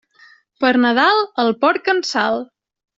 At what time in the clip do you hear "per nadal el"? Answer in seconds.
0.65-1.55